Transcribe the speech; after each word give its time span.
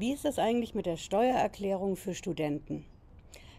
Wie 0.00 0.14
ist 0.14 0.24
es 0.24 0.38
eigentlich 0.38 0.74
mit 0.74 0.86
der 0.86 0.96
Steuererklärung 0.96 1.94
für 1.94 2.14
Studenten? 2.14 2.86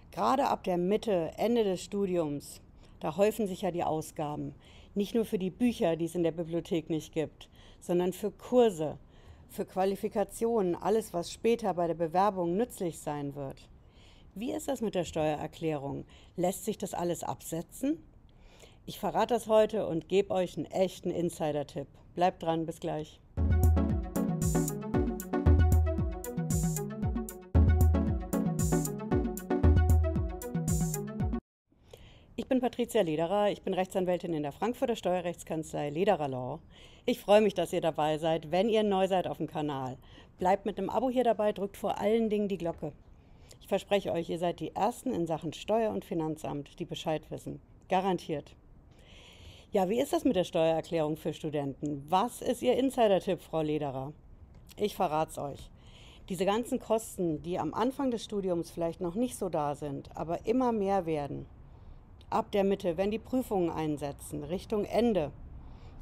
Gerade 0.10 0.48
ab 0.48 0.64
der 0.64 0.80
Mitte, 0.80 1.34
Ende 1.38 1.64
des 1.64 1.84
Studiums, 1.84 2.62
da 3.00 3.16
häufen 3.16 3.46
sich 3.46 3.62
ja 3.62 3.70
die 3.70 3.84
Ausgaben. 3.84 4.56
Nicht 4.96 5.14
nur 5.14 5.24
für 5.24 5.38
die 5.38 5.52
Bücher, 5.52 5.96
die 5.96 6.06
es 6.06 6.16
in 6.16 6.24
der 6.24 6.32
Bibliothek 6.32 6.90
nicht 6.90 7.14
gibt, 7.14 7.48
sondern 7.80 8.12
für 8.12 8.32
Kurse, 8.32 8.98
für 9.50 9.66
Qualifikationen, 9.66 10.74
alles, 10.74 11.14
was 11.14 11.32
später 11.32 11.76
bei 11.76 11.86
der 11.86 11.94
Bewerbung 11.94 12.58
nützlich 12.58 12.98
sein 12.98 13.36
wird. 13.36 13.70
Wie 14.34 14.52
ist 14.52 14.68
das 14.68 14.82
mit 14.82 14.96
der 14.96 15.06
Steuererklärung? 15.06 16.06
Lässt 16.38 16.66
sich 16.66 16.80
das 16.80 16.96
alles 16.96 17.22
absetzen? 17.22 18.04
Ich 18.88 19.00
verrate 19.00 19.36
das 19.36 19.46
heute 19.46 19.86
und 19.86 20.10
gebe 20.10 20.34
euch 20.34 20.58
einen 20.58 20.66
echten 20.66 21.12
Insider-Tipp. 21.12 21.86
Bleibt 22.16 22.42
dran, 22.42 22.66
bis 22.66 22.80
gleich. 22.80 23.20
Bin 32.52 32.60
Patricia 32.60 33.02
Lederer, 33.02 33.50
ich 33.50 33.62
bin 33.62 33.74
Rechtsanwältin 33.74 34.34
in 34.34 34.44
der 34.44 34.52
Frankfurter 34.52 34.98
Steuerrechtskanzlei 34.98 35.90
Lederer 35.90 36.28
Law. 36.28 36.60
Ich 37.06 37.22
freue 37.22 37.40
mich, 37.40 37.54
dass 37.54 37.72
ihr 37.72 37.80
dabei 37.80 38.18
seid, 38.18 38.52
wenn 38.52 38.68
ihr 38.68 38.84
neu 38.84 39.08
seid 39.08 39.26
auf 39.26 39.38
dem 39.38 39.48
Kanal. 39.48 39.98
Bleibt 40.38 40.66
mit 40.66 40.78
einem 40.78 40.90
Abo 40.90 41.10
hier 41.10 41.24
dabei, 41.24 41.54
drückt 41.54 41.78
vor 41.78 41.98
allen 41.98 42.30
Dingen 42.30 42.50
die 42.50 42.58
Glocke. 42.58 42.92
Ich 43.62 43.70
verspreche 43.70 44.12
euch, 44.12 44.30
ihr 44.30 44.38
seid 44.38 44.60
die 44.60 44.76
Ersten 44.76 45.14
in 45.14 45.28
Sachen 45.28 45.54
Steuer- 45.54 45.94
und 45.94 46.04
Finanzamt, 46.04 46.78
die 46.78 46.84
Bescheid 46.84 47.22
wissen. 47.32 47.62
Garantiert. 47.88 48.54
Ja, 49.72 49.88
wie 49.88 50.02
ist 50.02 50.12
das 50.12 50.26
mit 50.26 50.36
der 50.36 50.44
Steuererklärung 50.44 51.16
für 51.16 51.34
Studenten? 51.34 52.06
Was 52.10 52.42
ist 52.42 52.62
Ihr 52.62 52.76
Insider-Tipp, 52.76 53.42
Frau 53.42 53.62
Lederer? 53.62 54.12
Ich 54.76 54.94
verrate 54.94 55.32
es 55.32 55.38
euch. 55.38 55.72
Diese 56.28 56.46
ganzen 56.46 56.80
Kosten, 56.80 57.42
die 57.44 57.58
am 57.60 57.74
Anfang 57.74 58.12
des 58.12 58.26
Studiums 58.26 58.72
vielleicht 58.72 59.00
noch 59.00 59.16
nicht 59.16 59.38
so 59.38 59.48
da 59.48 59.74
sind, 59.74 60.10
aber 60.18 60.46
immer 60.46 60.74
mehr 60.74 61.06
werden, 61.06 61.46
ab 62.32 62.52
der 62.52 62.64
Mitte, 62.64 62.98
wenn 62.98 63.12
die 63.12 63.20
Prüfungen 63.20 63.70
einsetzen, 63.70 64.44
Richtung 64.44 64.86
Ende, 64.86 65.32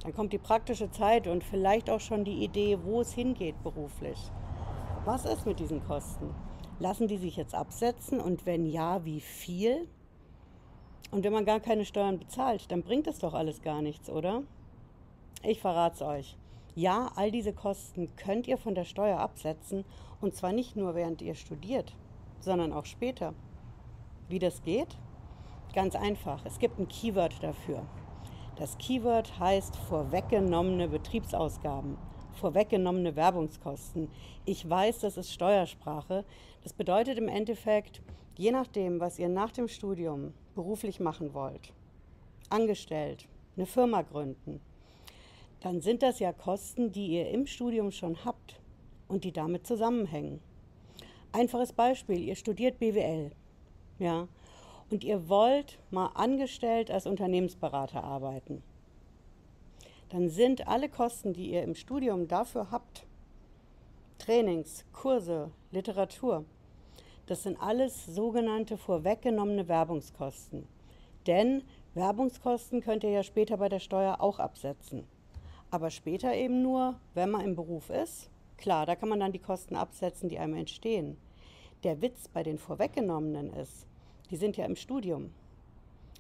dann 0.03 0.13
kommt 0.13 0.31
die 0.31 0.37
praktische 0.37 0.89
Zeit 0.91 1.27
und 1.27 1.43
vielleicht 1.43 1.89
auch 1.89 1.99
schon 1.99 2.23
die 2.23 2.43
Idee, 2.43 2.79
wo 2.83 3.01
es 3.01 3.11
hingeht 3.11 3.61
beruflich. 3.63 4.17
Was 5.05 5.25
ist 5.25 5.45
mit 5.45 5.59
diesen 5.59 5.83
Kosten? 5.83 6.33
Lassen 6.79 7.07
die 7.07 7.17
sich 7.17 7.35
jetzt 7.35 7.55
absetzen 7.55 8.21
und 8.21 8.45
wenn 8.45 8.65
ja, 8.65 9.03
wie 9.03 9.19
viel? 9.19 9.87
Und 11.11 11.23
wenn 11.23 11.33
man 11.33 11.45
gar 11.45 11.59
keine 11.59 11.83
Steuern 11.83 12.19
bezahlt, 12.19 12.71
dann 12.71 12.83
bringt 12.83 13.07
das 13.07 13.19
doch 13.19 13.33
alles 13.33 13.61
gar 13.61 13.81
nichts, 13.81 14.09
oder? 14.09 14.43
Ich 15.43 15.59
verrate 15.59 15.95
es 15.95 16.01
euch. 16.01 16.37
Ja, 16.75 17.11
all 17.15 17.31
diese 17.31 17.51
Kosten 17.51 18.15
könnt 18.15 18.47
ihr 18.47 18.57
von 18.57 18.75
der 18.75 18.85
Steuer 18.85 19.19
absetzen 19.19 19.83
und 20.21 20.35
zwar 20.35 20.53
nicht 20.53 20.75
nur 20.75 20.95
während 20.95 21.21
ihr 21.21 21.35
studiert, 21.35 21.93
sondern 22.39 22.71
auch 22.71 22.85
später. 22.85 23.33
Wie 24.29 24.39
das 24.39 24.61
geht? 24.61 24.97
Ganz 25.73 25.95
einfach, 25.95 26.43
es 26.45 26.57
gibt 26.57 26.79
ein 26.79 26.87
Keyword 26.87 27.43
dafür. 27.43 27.85
Das 28.55 28.77
Keyword 28.79 29.39
heißt 29.39 29.75
vorweggenommene 29.75 30.87
Betriebsausgaben, 30.87 31.95
vorweggenommene 32.33 33.15
Werbungskosten. 33.15 34.09
Ich 34.45 34.67
weiß, 34.67 34.99
das 34.99 35.17
ist 35.17 35.31
Steuersprache. 35.31 36.25
Das 36.63 36.73
bedeutet 36.73 37.19
im 37.19 37.27
Endeffekt, 37.27 38.01
je 38.35 38.51
nachdem, 38.51 38.99
was 38.99 39.19
ihr 39.19 39.29
nach 39.29 39.51
dem 39.51 39.67
Studium 39.67 40.33
beruflich 40.55 40.99
machen 40.99 41.35
wollt, 41.35 41.71
angestellt, 42.49 43.27
eine 43.55 43.67
Firma 43.67 44.01
gründen, 44.01 44.59
dann 45.61 45.81
sind 45.81 46.01
das 46.01 46.17
ja 46.17 46.33
Kosten, 46.33 46.91
die 46.91 47.09
ihr 47.09 47.29
im 47.29 47.45
Studium 47.45 47.91
schon 47.91 48.25
habt 48.25 48.59
und 49.07 49.23
die 49.23 49.31
damit 49.31 49.67
zusammenhängen. 49.67 50.41
Einfaches 51.31 51.73
Beispiel, 51.73 52.19
ihr 52.23 52.35
studiert 52.35 52.79
BWL. 52.79 53.31
Ja, 53.99 54.27
und 54.89 55.03
ihr 55.03 55.29
wollt 55.29 55.79
mal 55.91 56.07
angestellt 56.15 56.91
als 56.91 57.05
Unternehmensberater 57.05 58.03
arbeiten, 58.03 58.63
dann 60.09 60.29
sind 60.29 60.67
alle 60.67 60.89
Kosten, 60.89 61.33
die 61.33 61.51
ihr 61.51 61.63
im 61.63 61.75
Studium 61.75 62.27
dafür 62.27 62.71
habt, 62.71 63.05
Trainings, 64.17 64.85
Kurse, 64.91 65.51
Literatur, 65.71 66.45
das 67.29 67.43
sind 67.43 67.61
alles 67.61 68.07
sogenannte 68.07 68.75
vorweggenommene 68.75 69.67
Werbungskosten. 69.67 70.67
Denn 71.27 71.61
Werbungskosten 71.93 72.81
könnt 72.81 73.03
ihr 73.03 73.11
ja 73.11 73.21
später 73.21 73.57
bei 73.57 73.69
der 73.69 73.77
Steuer 73.77 74.19
auch 74.19 74.39
absetzen. 74.39 75.05
Aber 75.69 75.91
später 75.91 76.33
eben 76.33 76.63
nur, 76.63 76.95
wenn 77.13 77.29
man 77.29 77.41
im 77.41 77.55
Beruf 77.55 77.91
ist. 77.91 78.31
Klar, 78.57 78.87
da 78.87 78.95
kann 78.95 79.09
man 79.09 79.19
dann 79.19 79.31
die 79.31 79.37
Kosten 79.37 79.75
absetzen, 79.75 80.27
die 80.27 80.39
einem 80.39 80.55
entstehen. 80.55 81.17
Der 81.83 82.01
Witz 82.01 82.27
bei 82.29 82.41
den 82.41 82.57
vorweggenommenen 82.57 83.53
ist, 83.53 83.85
die 84.29 84.37
sind 84.37 84.57
ja 84.57 84.65
im 84.65 84.75
Studium. 84.75 85.31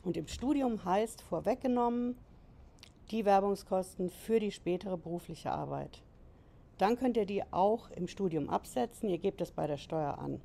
Und 0.03 0.17
im 0.17 0.27
Studium 0.27 0.83
heißt 0.85 1.21
vorweggenommen 1.21 2.15
die 3.11 3.25
Werbungskosten 3.25 4.09
für 4.09 4.39
die 4.39 4.51
spätere 4.51 4.97
berufliche 4.97 5.51
Arbeit. 5.51 6.01
Dann 6.77 6.97
könnt 6.97 7.17
ihr 7.17 7.25
die 7.25 7.43
auch 7.51 7.89
im 7.91 8.07
Studium 8.07 8.49
absetzen, 8.49 9.09
ihr 9.09 9.17
gebt 9.17 9.41
es 9.41 9.51
bei 9.51 9.67
der 9.67 9.77
Steuer 9.77 10.17
an. 10.17 10.39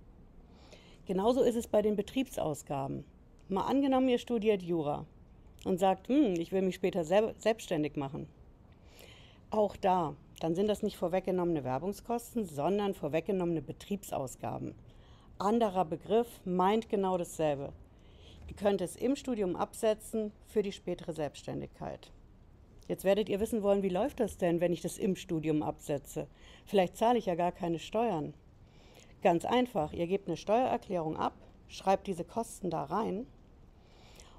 Genauso 1.06 1.42
ist 1.42 1.56
es 1.56 1.68
bei 1.68 1.82
den 1.82 1.96
Betriebsausgaben. 1.96 3.04
Mal 3.48 3.62
angenommen, 3.62 4.08
ihr 4.08 4.18
studiert 4.18 4.62
Jura 4.62 5.04
und 5.64 5.78
sagt, 5.78 6.08
hm, 6.08 6.34
ich 6.34 6.50
will 6.50 6.62
mich 6.62 6.74
später 6.74 7.04
selbstständig 7.04 7.96
machen. 7.96 8.26
Auch 9.50 9.76
da, 9.76 10.16
dann 10.40 10.54
sind 10.54 10.66
das 10.66 10.82
nicht 10.82 10.96
vorweggenommene 10.96 11.62
Werbungskosten, 11.62 12.44
sondern 12.44 12.94
vorweggenommene 12.94 13.62
Betriebsausgaben 13.62 14.74
anderer 15.44 15.84
Begriff, 15.84 16.40
meint 16.44 16.88
genau 16.88 17.18
dasselbe. 17.18 17.72
Ihr 18.48 18.56
könnt 18.56 18.80
es 18.80 18.96
im 18.96 19.14
Studium 19.14 19.56
absetzen 19.56 20.32
für 20.46 20.62
die 20.62 20.72
spätere 20.72 21.12
Selbstständigkeit. 21.12 22.10
Jetzt 22.88 23.04
werdet 23.04 23.28
ihr 23.28 23.40
wissen 23.40 23.62
wollen, 23.62 23.82
wie 23.82 23.90
läuft 23.90 24.20
das 24.20 24.36
denn, 24.38 24.60
wenn 24.60 24.72
ich 24.72 24.80
das 24.80 24.98
im 24.98 25.16
Studium 25.16 25.62
absetze? 25.62 26.26
Vielleicht 26.66 26.96
zahle 26.96 27.18
ich 27.18 27.26
ja 27.26 27.34
gar 27.34 27.52
keine 27.52 27.78
Steuern. 27.78 28.34
Ganz 29.22 29.44
einfach, 29.44 29.92
ihr 29.92 30.06
gebt 30.06 30.28
eine 30.28 30.36
Steuererklärung 30.36 31.16
ab, 31.16 31.34
schreibt 31.68 32.06
diese 32.06 32.24
Kosten 32.24 32.70
da 32.70 32.84
rein 32.84 33.26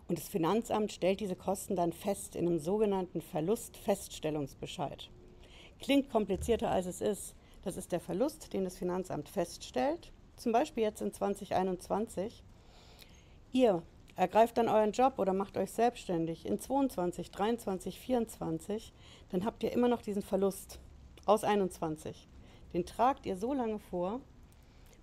und 0.07 0.17
das 0.17 0.27
Finanzamt 0.27 0.91
stellt 0.91 1.19
diese 1.19 1.35
Kosten 1.35 1.75
dann 1.75 1.93
fest 1.93 2.35
in 2.35 2.47
einem 2.47 2.59
sogenannten 2.59 3.21
Verlustfeststellungsbescheid. 3.21 5.09
Klingt 5.79 6.09
komplizierter 6.09 6.69
als 6.69 6.85
es 6.85 7.01
ist. 7.01 7.35
Das 7.63 7.77
ist 7.77 7.91
der 7.91 7.99
Verlust, 7.99 8.53
den 8.53 8.63
das 8.63 8.77
Finanzamt 8.77 9.29
feststellt 9.29 10.11
zum 10.37 10.51
Beispiel 10.51 10.83
jetzt 10.83 11.01
in 11.01 11.13
2021, 11.13 12.43
ihr 13.51 13.81
ergreift 14.15 14.57
dann 14.57 14.69
euren 14.69 14.91
Job 14.91 15.19
oder 15.19 15.33
macht 15.33 15.57
euch 15.57 15.71
selbstständig 15.71 16.45
in 16.45 16.59
22, 16.59 17.31
23, 17.31 17.99
24, 17.99 18.93
dann 19.29 19.45
habt 19.45 19.63
ihr 19.63 19.71
immer 19.71 19.87
noch 19.87 20.01
diesen 20.01 20.21
Verlust 20.21 20.79
aus 21.25 21.43
21. 21.43 22.27
Den 22.73 22.85
tragt 22.85 23.25
ihr 23.25 23.37
so 23.37 23.53
lange 23.53 23.79
vor, 23.79 24.21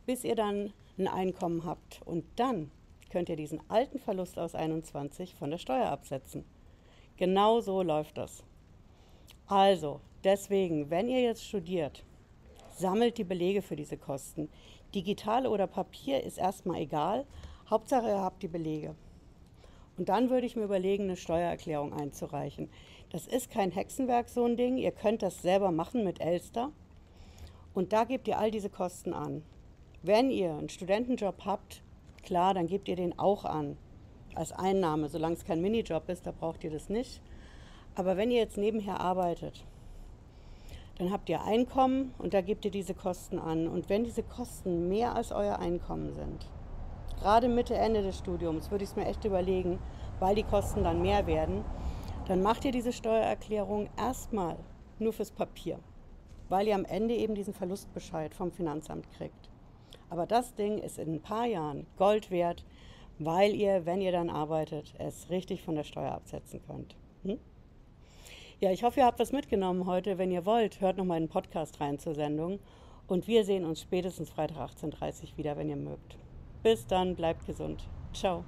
bis 0.06 0.24
ihr 0.24 0.34
dann 0.34 0.72
ein 0.98 1.08
Einkommen 1.08 1.64
habt. 1.64 2.00
Und 2.04 2.24
dann 2.36 2.70
könnt 3.10 3.28
ihr 3.28 3.36
diesen 3.36 3.60
alten 3.70 3.98
Verlust 3.98 4.38
aus 4.38 4.54
21 4.54 5.34
von 5.34 5.50
der 5.50 5.58
Steuer 5.58 5.86
absetzen. 5.86 6.44
Genau 7.16 7.60
so 7.60 7.82
läuft 7.82 8.18
das. 8.18 8.42
Also, 9.46 10.00
deswegen, 10.24 10.90
wenn 10.90 11.08
ihr 11.08 11.20
jetzt 11.20 11.44
studiert, 11.44 12.04
sammelt 12.74 13.18
die 13.18 13.24
Belege 13.24 13.62
für 13.62 13.76
diese 13.76 13.98
Kosten. 13.98 14.48
Digital 14.94 15.46
oder 15.46 15.66
Papier 15.66 16.22
ist 16.22 16.38
erstmal 16.38 16.80
egal. 16.80 17.26
Hauptsache, 17.68 18.08
ihr 18.08 18.20
habt 18.20 18.42
die 18.42 18.48
Belege. 18.48 18.94
Und 19.96 20.08
dann 20.08 20.30
würde 20.30 20.46
ich 20.46 20.56
mir 20.56 20.64
überlegen, 20.64 21.04
eine 21.04 21.16
Steuererklärung 21.16 21.92
einzureichen. 21.92 22.68
Das 23.10 23.26
ist 23.26 23.50
kein 23.50 23.70
Hexenwerk, 23.70 24.28
so 24.28 24.44
ein 24.44 24.56
Ding. 24.56 24.78
Ihr 24.78 24.92
könnt 24.92 25.22
das 25.22 25.42
selber 25.42 25.70
machen 25.70 26.04
mit 26.04 26.20
Elster. 26.20 26.70
Und 27.74 27.92
da 27.92 28.04
gebt 28.04 28.28
ihr 28.28 28.38
all 28.38 28.50
diese 28.50 28.70
Kosten 28.70 29.12
an. 29.12 29.42
Wenn 30.02 30.30
ihr 30.30 30.52
einen 30.52 30.68
Studentenjob 30.68 31.44
habt, 31.44 31.82
klar, 32.22 32.54
dann 32.54 32.66
gebt 32.66 32.88
ihr 32.88 32.96
den 32.96 33.18
auch 33.18 33.44
an. 33.44 33.76
Als 34.34 34.52
Einnahme, 34.52 35.08
solange 35.08 35.34
es 35.34 35.44
kein 35.44 35.60
Minijob 35.60 36.08
ist, 36.08 36.26
da 36.26 36.32
braucht 36.32 36.64
ihr 36.64 36.70
das 36.70 36.88
nicht. 36.88 37.20
Aber 37.94 38.16
wenn 38.16 38.30
ihr 38.30 38.38
jetzt 38.38 38.56
nebenher 38.56 39.00
arbeitet, 39.00 39.64
dann 40.98 41.10
habt 41.10 41.28
ihr 41.28 41.42
Einkommen 41.42 42.14
und 42.18 42.34
da 42.34 42.40
gebt 42.40 42.64
ihr 42.64 42.70
diese 42.70 42.94
Kosten 42.94 43.38
an. 43.38 43.66
Und 43.68 43.88
wenn 43.88 44.04
diese 44.04 44.22
Kosten 44.22 44.88
mehr 44.88 45.14
als 45.14 45.32
euer 45.32 45.58
Einkommen 45.58 46.12
sind, 46.12 46.46
gerade 47.18 47.48
Mitte, 47.48 47.74
Ende 47.74 48.02
des 48.02 48.18
Studiums, 48.18 48.70
würde 48.70 48.84
ich 48.84 48.90
es 48.90 48.96
mir 48.96 49.06
echt 49.06 49.24
überlegen, 49.24 49.78
weil 50.20 50.34
die 50.34 50.42
Kosten 50.42 50.84
dann 50.84 51.02
mehr 51.02 51.26
werden, 51.26 51.64
dann 52.28 52.42
macht 52.42 52.64
ihr 52.64 52.72
diese 52.72 52.92
Steuererklärung 52.92 53.88
erstmal 53.96 54.56
nur 54.98 55.12
fürs 55.12 55.32
Papier, 55.32 55.78
weil 56.48 56.68
ihr 56.68 56.74
am 56.74 56.84
Ende 56.84 57.14
eben 57.14 57.34
diesen 57.34 57.54
Verlustbescheid 57.54 58.34
vom 58.34 58.52
Finanzamt 58.52 59.10
kriegt. 59.10 59.50
Aber 60.10 60.26
das 60.26 60.54
Ding 60.54 60.78
ist 60.78 60.98
in 60.98 61.14
ein 61.14 61.22
paar 61.22 61.46
Jahren 61.46 61.86
Gold 61.96 62.30
wert, 62.30 62.64
weil 63.18 63.54
ihr, 63.54 63.86
wenn 63.86 64.00
ihr 64.00 64.12
dann 64.12 64.30
arbeitet, 64.30 64.94
es 64.98 65.30
richtig 65.30 65.62
von 65.62 65.74
der 65.74 65.84
Steuer 65.84 66.12
absetzen 66.12 66.60
könnt. 66.66 66.96
Hm? 67.24 67.38
Ja, 68.62 68.70
ich 68.70 68.84
hoffe, 68.84 69.00
ihr 69.00 69.06
habt 69.06 69.18
was 69.18 69.32
mitgenommen 69.32 69.86
heute. 69.86 70.18
Wenn 70.18 70.30
ihr 70.30 70.46
wollt, 70.46 70.80
hört 70.80 70.96
nochmal 70.96 71.16
einen 71.16 71.28
Podcast 71.28 71.80
rein 71.80 71.98
zur 71.98 72.14
Sendung. 72.14 72.60
Und 73.08 73.26
wir 73.26 73.44
sehen 73.44 73.64
uns 73.64 73.80
spätestens 73.80 74.30
Freitag 74.30 74.70
18.30 74.70 75.32
Uhr 75.32 75.38
wieder, 75.38 75.56
wenn 75.56 75.68
ihr 75.68 75.74
mögt. 75.74 76.16
Bis 76.62 76.86
dann, 76.86 77.16
bleibt 77.16 77.44
gesund. 77.44 77.82
Ciao. 78.12 78.44